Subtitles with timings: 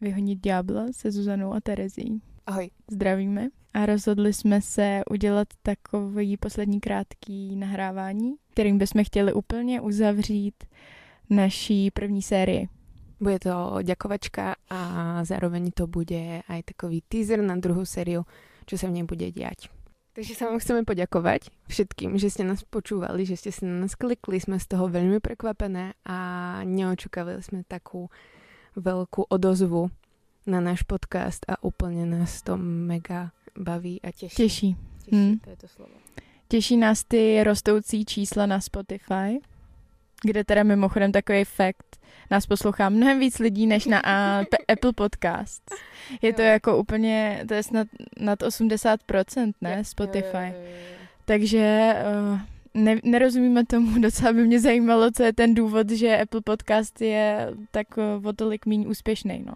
[0.00, 2.22] Vyhonit ďábla se Zuzanou a Terezí.
[2.46, 2.70] Ahoj.
[2.90, 3.48] Zdravíme.
[3.74, 10.64] A rozhodli jsme se udělat takový poslední krátký nahrávání, kterým bychom chtěli úplně uzavřít
[11.30, 12.68] naší první sérii.
[13.20, 14.80] Bude to ďakovačka a
[15.24, 18.24] zároveň to bude aj takový teaser na druhou sériu,
[18.66, 19.68] čo sa v nej bude diať.
[20.16, 23.94] Takže sa vám chceme poďakovať všetkým, že ste nás počúvali, že ste si na nás
[23.94, 26.18] klikli, sme z toho veľmi prekvapené a
[26.64, 28.08] neočakávali sme takú
[28.76, 29.90] veľkú odozvu
[30.46, 34.36] na náš podcast a úplně nás to mega baví a těší.
[34.36, 34.76] Těší.
[35.04, 35.38] Těší, Hmm.
[35.38, 35.90] to je to slovo.
[36.48, 39.40] Těší nás ty rostoucí čísla na Spotify,
[40.22, 41.96] kde teda mimochodem takový fakt
[42.30, 45.62] nás poslouchá mnohem víc lidí než na a, P- Apple Podcast.
[46.22, 46.48] Je to Jo.
[46.48, 47.86] jako úplně, to je snad
[48.20, 50.26] nad 80%, ne, Jo, Spotify.
[50.36, 50.96] jo, jo, jo, jo.
[51.24, 51.94] Takže
[52.32, 52.40] uh,
[52.74, 57.54] ne, nerozumíme tomu, docela by mě zajímalo, co je ten důvod, že Apple Podcast je
[57.70, 59.52] tak uh, o tolik méně úspěšný, no.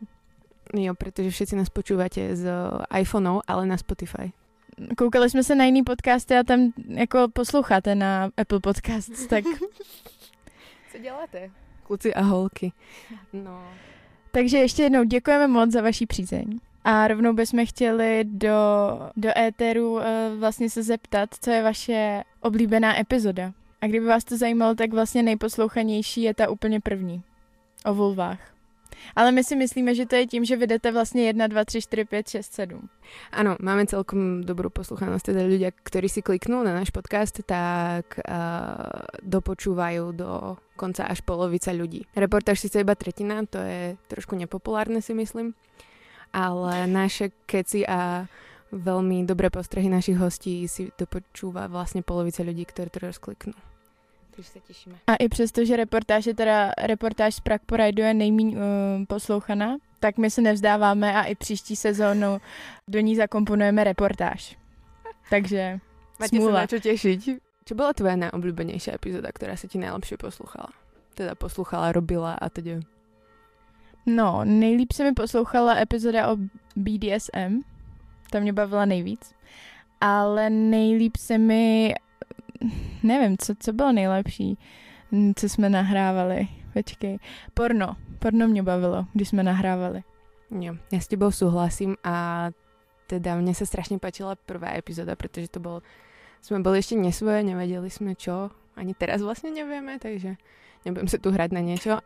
[0.80, 2.50] Jo, protože všetci nás počúvate z
[2.98, 4.32] iPhoneov, ale na Spotify.
[4.98, 9.45] Koukali jsme se na jiný podcasty a tam jako posloucháte na Apple Podcasts, tak
[10.92, 11.51] Co děláte?
[11.82, 12.73] Kluci a holky.
[13.32, 13.62] No.
[14.30, 16.60] Takže ještě jednou děkujeme moc za vaši přízeň.
[16.85, 18.57] A rovnou bychom chtěli do,
[19.16, 20.02] do éteru uh,
[20.38, 23.52] vlastně se zeptat, co je vaše oblíbená epizoda.
[23.80, 27.23] A kdyby vás to zajímalo, tak vlastně nejposlouchanější je ta úplně první.
[27.85, 28.54] O vulvách.
[29.16, 32.04] Ale my si myslíme, že to je tím, že vydete vlastně 1, 2, 3, 4,
[32.04, 32.88] 5, 6, 7.
[33.32, 39.04] Áno, máme celkom dobrú posluchanosť, teda ľudia, ktorí si kliknú na náš podcast, tak uh,
[39.21, 42.09] dopočúvajú do konca až polovica ľudí.
[42.16, 45.52] Reportáž síce iba tretina, to je trošku nepopulárne si myslím,
[46.35, 48.27] ale naše keci a
[48.74, 53.54] veľmi dobré postrehy našich hostí si dopočúva vlastne polovica ľudí, ktorí to rozkliknú.
[54.35, 54.95] Takže sa tešíme.
[55.07, 58.60] A i přesto, že reportáž je teda reportáž z Prague Pride je nejméně uh,
[59.07, 62.41] poslouchaná, tak my se nevzdáváme a i příští sezónu
[62.88, 64.59] do ní zakomponujeme reportáž.
[65.31, 65.78] Takže
[66.21, 66.53] Máte Smula.
[66.53, 67.21] sa na čo tešiť.
[67.65, 70.69] Čo bola tvoja najobľúbenejšia epizóda, ktorá sa ti najlepšie poslouchala?
[71.16, 72.84] Teda poslouchala, robila a teda.
[74.06, 76.37] No, nejlíp se mi poslouchala epizoda o
[76.76, 77.60] BDSM.
[78.31, 79.34] Ta mě bavila nejvíc.
[80.00, 81.94] Ale nejlíp se mi...
[83.03, 84.59] Nevím, co, co bylo nejlepší,
[85.37, 86.48] co jsme nahrávali.
[86.72, 87.19] Počkej.
[87.54, 87.97] Porno.
[88.19, 90.03] Porno mě bavilo, když jsme nahrávali.
[90.54, 92.48] Jo, ja s tebou súhlasím a
[93.10, 95.82] teda mne sa strašne páčila prvá epizóda, pretože to bol,
[96.38, 100.38] sme boli ešte nesvoje, nevedeli sme čo, ani teraz vlastne nevieme, takže
[100.87, 101.98] nebudem sa tu hrať na niečo.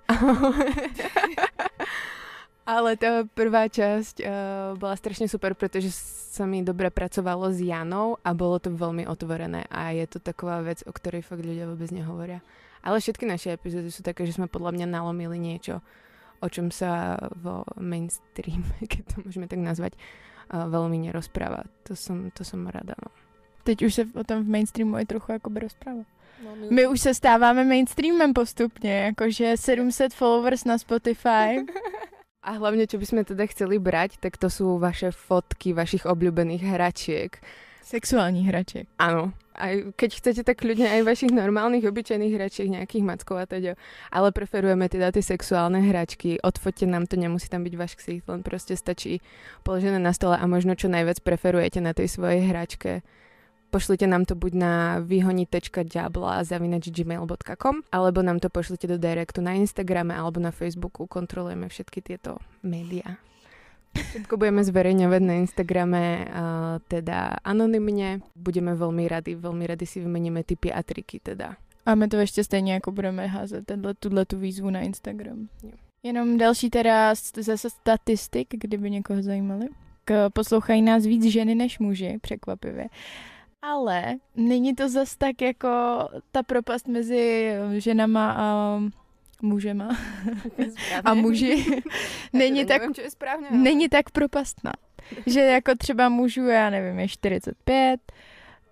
[2.68, 4.28] Ale tá prvá časť uh,
[4.76, 5.88] bola strašne super, pretože
[6.28, 10.60] sa mi dobre pracovalo s Janou a bolo to veľmi otvorené a je to taková
[10.60, 12.44] vec, o ktorej fakt ľudia vôbec nehovoria.
[12.84, 15.80] Ale všetky naše epizódy sú také, že sme podľa mňa nalomili niečo,
[16.44, 18.60] o čom sa vo mainstream,
[18.92, 19.96] keď to môžeme tak nazvať,
[20.52, 21.64] uh, veľmi nerozpráva.
[21.88, 23.08] To som, to som rada, no.
[23.64, 26.04] Teď už se o tom v mainstreamu je trochu jakoby rozpráva.
[26.44, 31.64] no My už se stáváme mainstreamem postupně, jakože 700 followers na Spotify.
[32.42, 36.62] A hlavne, čo by sme teda chceli brať, tak to sú vaše fotky vašich obľúbených
[36.62, 37.34] hračiek.
[37.82, 38.86] Sexuální hraček.
[39.00, 39.32] Áno.
[39.58, 43.74] Aj keď chcete, tak kľudne aj vašich normálnych, obyčajných hračiek, nejakých mackov a teda.
[44.14, 46.38] Ale preferujeme teda tie sexuálne hračky.
[46.38, 49.18] Odfoďte nám to, nemusí tam byť váš ksít, len proste stačí
[49.66, 53.02] položené na stole a možno čo najviac preferujete na tej svojej hračke.
[53.70, 54.72] Pošlite nám to buď na
[55.04, 61.04] vyhoniť.diabla zavinač gmail.com alebo nám to pošlite do directu na Instagrame alebo na Facebooku.
[61.04, 63.20] Kontrolujeme všetky tieto médiá.
[63.92, 66.24] Všetko budeme zverejňovať na Instagrame, uh,
[66.88, 68.24] teda anonymne.
[68.36, 71.56] Budeme veľmi radi, veľmi radi si vymeníme typy a triky teda.
[71.86, 75.48] A my to ještě stejně jako budeme házet tenhle, tuhle tu výzvu na Instagram.
[75.62, 75.70] Jo.
[76.02, 79.68] Jenom další teda zase statistik, kdyby někoho zajímaly.
[80.04, 82.88] K, poslouchají nás víc ženy než muži, překvapivě.
[83.62, 85.68] Ale není to zas tak jako
[86.32, 88.78] ta propast mezi ženama a
[89.42, 89.88] mužema
[91.04, 91.66] a muži
[92.32, 93.46] není tak, Nevím, čo je správně.
[93.50, 94.72] není tak propastná.
[95.26, 98.00] Že jako třeba mužů, já nevím, je 45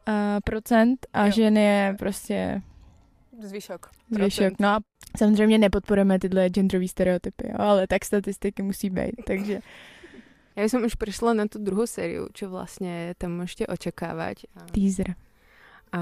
[0.09, 1.33] uh, procent a Jo.
[1.33, 2.63] ženy je prostě
[3.41, 3.91] Zvyšok.
[4.11, 4.53] zvyšok.
[4.61, 4.81] No a
[5.19, 9.61] samozřejmě nepodporujeme tyhle genderové stereotypy, jo, ale tak statistiky musí být, takže
[10.57, 14.49] Ja by som už prišla na tú druhú sériu, čo vlastne tam môžete očakávať.
[14.57, 15.13] A, teaser.
[15.93, 16.01] a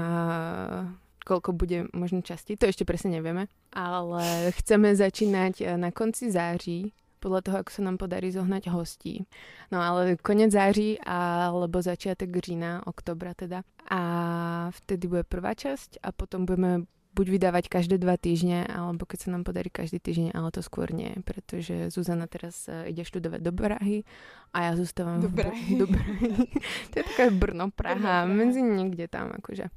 [1.27, 3.51] koľko bude možno časti, to ešte presne nevieme.
[3.75, 9.25] Ale chceme začínať eh, na konci září, podľa toho, ako sa nám podarí zohnať hostí.
[9.73, 13.65] No ale konec září alebo začiatek října, oktobra teda.
[13.89, 14.01] A
[14.69, 16.85] vtedy bude prvá časť a potom budeme
[17.15, 20.91] buď vydávať každé dva týždne, alebo keď sa nám podarí každý týždeň, ale to skôr
[20.91, 24.03] nie, pretože Zuzana teraz uh, ide študovať do Prahy
[24.51, 25.75] a ja zostávam do Prahy.
[25.81, 26.51] do Prahy.
[26.91, 28.27] to je také Brno, Praha, Brno, Praha.
[28.27, 29.71] medzi niekde tam akože.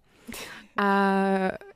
[0.77, 0.89] A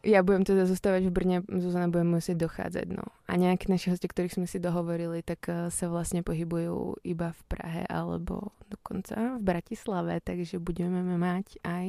[0.05, 3.09] ja budem teda zostávať v Brne, Zuzana bude musieť dochádzať, no.
[3.25, 7.43] A nejakí naši hostia, ktorých sme si dohovorili, tak uh, sa vlastne pohybujú iba v
[7.49, 11.87] Prahe alebo dokonca v Bratislave, takže budeme mať aj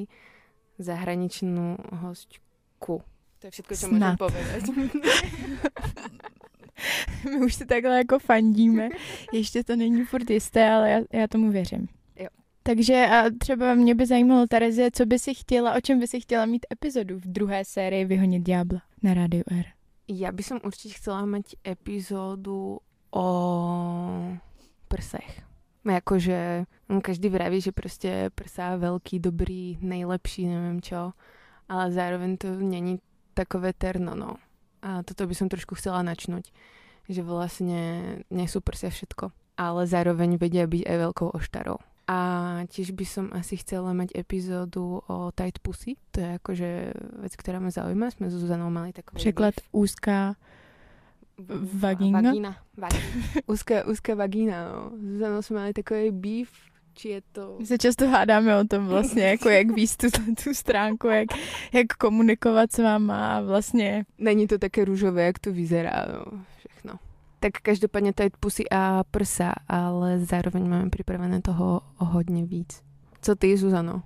[0.80, 3.04] zahraničnú hostku.
[3.44, 4.64] To je všetko, čo môžem povedať.
[7.28, 8.90] My už si takhle jako fandíme.
[9.34, 11.88] Ještě to není furt jisté, ale já, já tomu věřím.
[12.16, 12.28] Jo.
[12.64, 16.22] Takže a třeba mě by zajímalo, Terezie, co by si chtěla, o čem by si
[16.22, 19.66] chtěla mít epizodu v druhé sérii Vyhonit Diabla na Rádiu R?
[20.08, 22.80] Ja by som určite chcela mať epizódu
[23.12, 23.28] o
[24.88, 25.44] prsech.
[25.84, 26.64] Akože
[27.02, 31.12] každý vraví, že prostě prsa veľký, dobrý, nejlepší, neviem čo.
[31.70, 33.00] Ale zároveň to není
[33.34, 34.38] takové terno, no.
[34.84, 36.54] A toto by som trošku chcela načnúť.
[37.12, 37.82] Že vlastne
[38.32, 39.32] nie sú prsia všetko.
[39.60, 41.78] Ale zároveň vedia byť aj veľkou oštarou.
[42.04, 42.20] A
[42.68, 45.96] tiež by som asi chcela mať epizódu o tight pussy.
[46.12, 46.70] To je akože
[47.24, 48.12] vec, ktorá ma zaujíma.
[48.12, 49.24] Sme s Zuzanou mali takový...
[49.24, 50.36] Překlad úzká
[51.80, 52.20] vagína.
[52.22, 52.52] Vagína.
[52.76, 53.08] vagína.
[53.48, 54.92] úzká, úzká vagína, no.
[55.00, 56.52] Zuzanou jsme mali takový beef
[56.94, 57.56] či je to...
[57.60, 60.08] My se často hádáme o tom vlastně, jako jak víc tu,
[60.44, 61.28] tu stránku, jak,
[61.74, 64.06] jak komunikovat s váma a vlastně...
[64.18, 66.94] Není to také růžové, jak to vyzerá, no, všechno.
[67.40, 72.82] Tak každopádně tady pusy a prsa, ale zároveň máme připravené toho o hodně víc.
[73.22, 74.02] Co ty, Zuzano?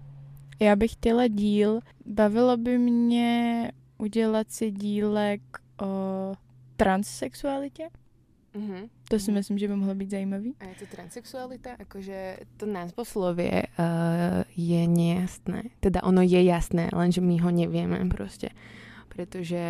[0.59, 1.79] Já bych chtěla díl.
[2.05, 5.41] Bavilo by mě udělat si dílek
[5.81, 6.33] o
[6.77, 7.89] transsexualitě.
[8.57, 8.83] Mm-hmm.
[9.13, 10.57] To si myslím, že by mohlo být zajímavý.
[10.57, 11.77] A je to transsexualita?
[11.77, 15.69] Akože to názvoslovie uh, je nejasné.
[15.77, 18.49] Teda ono je jasné, lenže my ho nevieme proste.
[19.13, 19.61] Pretože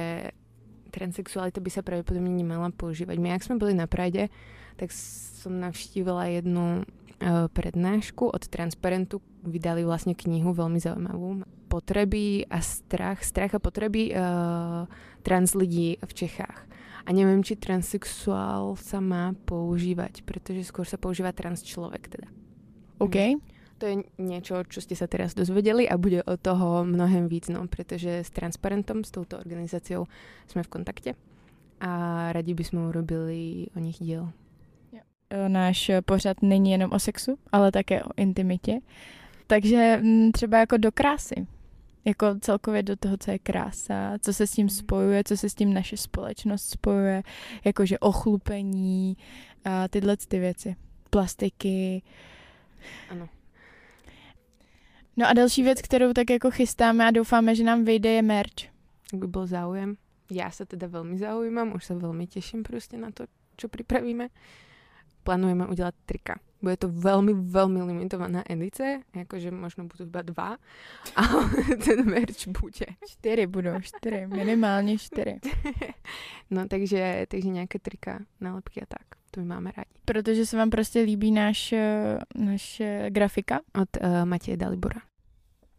[0.95, 3.19] transsexualita by sa pravdepodobne nemala používať.
[3.19, 4.31] My, ak sme boli na Pride,
[4.79, 4.95] tak
[5.43, 9.19] som navštívila jednu uh, prednášku od Transparentu.
[9.43, 11.43] Vydali vlastne knihu veľmi zaujímavú.
[11.67, 14.87] Potreby a strach, strach a potreby uh,
[15.27, 16.63] trans lidí v Čechách.
[17.07, 22.27] A neviem, či transsexuál sa má používať, pretože skôr sa používa trans človek teda.
[22.99, 23.15] OK.
[23.15, 23.39] Mm.
[23.77, 27.63] To je niečo, čo ste sa teraz dozvedeli a bude od toho mnohem víc, no,
[27.69, 30.09] pretože s Transparentom, s touto organizáciou
[30.49, 31.11] sme v kontakte
[31.77, 31.91] a
[32.33, 34.33] radi by sme urobili o nich diel.
[35.29, 38.79] E, náš pořad není jenom o sexu, ale také o intimitě.
[39.47, 41.47] Takže mm, třeba jako do krásy
[42.07, 44.75] jako celkově do toho, co je krása, co se s tím mhm.
[44.75, 47.23] spojuje, co se s tím naše společnost spojuje,
[47.65, 49.17] jakože ochlupení
[49.65, 50.75] a tyhle ty věci.
[51.09, 52.03] Plastiky.
[53.09, 53.29] Ano.
[55.17, 58.63] No a další věc, kterou tak jako chystáme a doufáme, že nám vyjde, je merch.
[59.13, 59.97] Ak by byl záujem.
[60.31, 63.23] Já se teda velmi zaujímam, už se velmi těším prostě na to,
[63.57, 64.27] čo připravíme.
[65.27, 66.39] Plánujeme udělat trika.
[66.63, 70.49] Bude to veľmi, veľmi limitovaná edice, jakože možno budú iba dva,
[71.19, 71.51] ale
[71.83, 72.87] ten merch bude.
[73.07, 75.39] Čtyři budou, čtyři, minimálně čtyři.
[76.51, 79.89] no takže, takže nějaké trika, nálepky a tak, to my máme rádi.
[80.05, 81.73] Protože se vám prostě líbí náš,
[82.35, 83.59] náš grafika?
[83.81, 85.01] Od uh, Matěje Dalibora.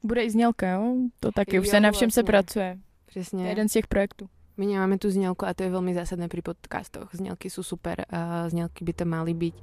[0.03, 0.95] Bude i znělka, jo?
[1.21, 2.23] To taky, jo, už se na všem vlastně.
[2.23, 2.79] se pracuje.
[3.07, 3.39] Přesně.
[3.39, 4.29] To je jeden z těch projektů.
[4.59, 7.15] My nemáme tu znělku a to je veľmi zásadné pri podcastoch.
[7.15, 9.57] Znělky sú super a znělky by to mali byť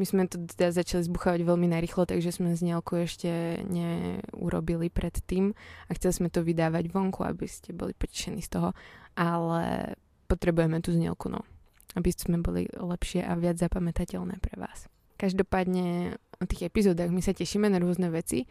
[0.00, 5.90] my sme to teda začali zbuchávať veľmi narýchlo, takže sme znielku ešte neurobili predtým a
[5.92, 8.68] chceli sme to vydávať vonku, aby ste boli potešení z toho,
[9.12, 9.92] ale
[10.24, 11.44] potrebujeme tú znielku, no.
[11.92, 14.88] Aby sme boli lepšie a viac zapamätateľné pre vás.
[15.20, 18.48] Každopádne o tých epizódach my sa tešíme na rôzne veci,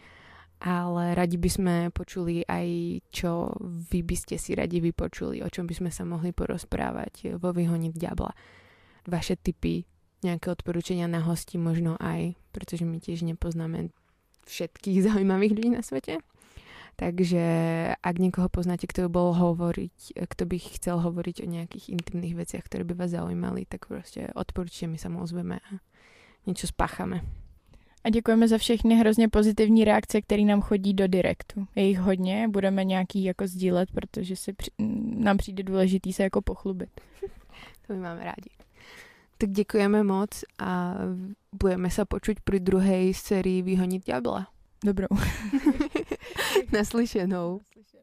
[0.59, 2.67] ale radi by sme počuli aj,
[3.15, 7.55] čo vy by ste si radi vypočuli, o čom by sme sa mohli porozprávať vo
[7.55, 8.35] Vyhoniť diabla.
[9.07, 9.87] Vaše typy
[10.19, 13.95] nejaké odporúčania na hosti možno aj, pretože my tiež nepoznáme
[14.47, 16.19] všetkých zaujímavých ľudí na svete.
[16.99, 17.43] Takže
[17.95, 22.67] ak niekoho poznáte, kto by bol hovoriť, kto by chcel hovoriť o nejakých intimných veciach,
[22.67, 25.79] ktoré by vás zaujímali, tak prostě odporúčte, my sa mu ozveme a
[26.43, 27.23] niečo spáchame.
[28.03, 31.67] A děkujeme za všechny hrozně pozitivní reakce, které nám chodí do direktu.
[31.75, 34.71] Je jich hodně, budeme nějaký jako sdílet, protože si při,
[35.15, 36.89] nám přijde důležitý se jako pochlubit.
[37.87, 38.49] to my máme rádi.
[39.37, 40.29] Tak děkujeme moc
[40.59, 40.95] a
[41.55, 44.47] budeme se počuť pri druhej sérii Vyhonit diabla.
[44.83, 45.07] Dobrou.
[46.73, 47.59] Naslyšenou.
[47.59, 47.98] Naslyšenou.